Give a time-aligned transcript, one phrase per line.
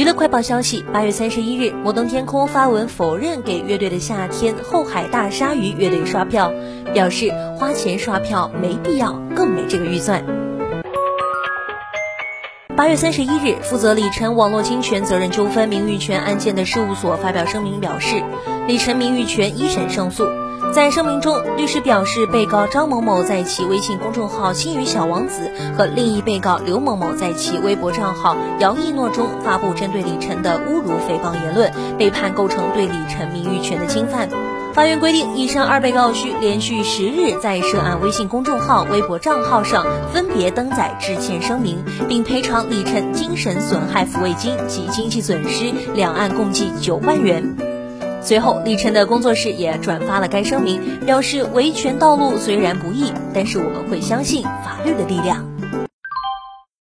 [0.00, 6.50] 娱乐快报消息：八月三十一日，摩登天空发文否认给乐队的夏天、后海大鲨鱼乐队刷票，
[6.94, 10.24] 表示花钱刷票没必要，更没这个预算。
[12.80, 18.24] 八月三十一日，负责李晨网络侵权责任纠纷名誉权案件的事务所发表声明表示，
[18.66, 20.26] 李晨名誉权一审胜诉。
[20.72, 34.26] 在声明中，律师表示，被告张某某在其微信公众号“星语小王子”和另一被告刘某某在其微博账号“姚一诺”中发布针对李晨的侮辱、诽谤言论，被判构成对李晨名誉权的侵犯。
[34.72, 47.56] 法院规定，以上二被告需连续十日在涉案微信公众号、微博账号上分别登载致歉声明，并赔偿李晨精神损害抚慰金及经济损失两案共计九万元。
[48.22, 55.44] 随后，李晨的工作室也转发了该声明，表示维权道路虽然不易，但是我们会相信法律的力量。